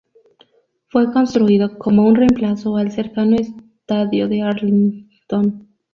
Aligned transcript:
Fue 0.87 1.13
construido 1.13 1.77
como 1.77 2.07
un 2.07 2.15
reemplazo 2.15 2.75
al 2.75 2.91
cercano 2.91 3.35
Estadio 3.35 4.27
de 4.27 4.41
Arlington. 4.41 5.67